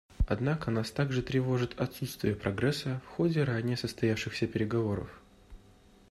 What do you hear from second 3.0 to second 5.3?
в ходе ранее состоявшихся переговоров.